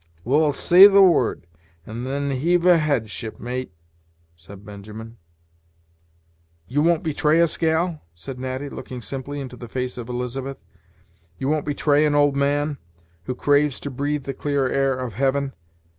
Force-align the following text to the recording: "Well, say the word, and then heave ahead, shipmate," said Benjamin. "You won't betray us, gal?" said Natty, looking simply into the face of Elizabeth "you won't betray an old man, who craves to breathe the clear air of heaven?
"Well, 0.23 0.51
say 0.51 0.87
the 0.87 1.03
word, 1.03 1.45
and 1.85 2.07
then 2.07 2.31
heave 2.31 2.65
ahead, 2.65 3.11
shipmate," 3.11 3.71
said 4.35 4.65
Benjamin. 4.65 5.17
"You 6.67 6.81
won't 6.81 7.03
betray 7.03 7.39
us, 7.39 7.55
gal?" 7.55 8.01
said 8.15 8.39
Natty, 8.39 8.67
looking 8.67 9.03
simply 9.03 9.39
into 9.39 9.55
the 9.57 9.67
face 9.69 9.99
of 9.99 10.09
Elizabeth 10.09 10.57
"you 11.37 11.47
won't 11.49 11.67
betray 11.67 12.03
an 12.07 12.15
old 12.15 12.35
man, 12.35 12.79
who 13.25 13.35
craves 13.35 13.79
to 13.81 13.91
breathe 13.91 14.23
the 14.23 14.33
clear 14.33 14.67
air 14.67 14.95
of 14.97 15.13
heaven? 15.13 15.53